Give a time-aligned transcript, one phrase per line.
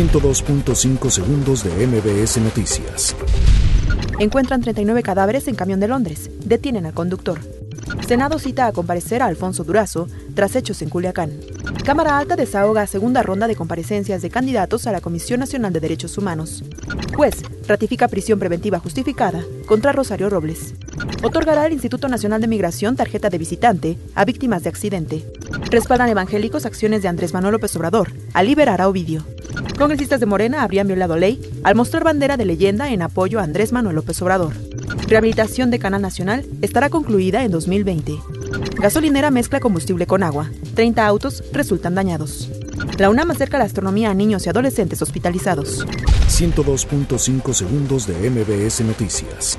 [0.00, 3.14] 102.5 segundos de MBS Noticias.
[4.18, 6.30] Encuentran 39 cadáveres en camión de Londres.
[6.42, 7.38] Detienen al conductor.
[8.08, 11.32] Senado cita a comparecer a Alfonso Durazo tras hechos en Culiacán.
[11.84, 16.16] Cámara Alta desahoga segunda ronda de comparecencias de candidatos a la Comisión Nacional de Derechos
[16.16, 16.64] Humanos.
[17.14, 20.72] Juez ratifica prisión preventiva justificada contra Rosario Robles.
[21.22, 25.26] Otorgará el Instituto Nacional de Migración tarjeta de visitante a víctimas de accidente.
[25.70, 29.26] Respaldan evangélicos acciones de Andrés Manuel López Obrador a liberar a Ovidio.
[29.80, 33.72] Congresistas de Morena habrían violado ley al mostrar bandera de leyenda en apoyo a Andrés
[33.72, 34.52] Manuel López Obrador.
[35.08, 38.18] Rehabilitación de Canal Nacional estará concluida en 2020.
[38.78, 40.50] Gasolinera mezcla combustible con agua.
[40.74, 42.50] 30 autos resultan dañados.
[42.98, 45.86] La UNAM acerca la astronomía a niños y adolescentes hospitalizados.
[46.28, 49.58] 102.5 segundos de MBS Noticias.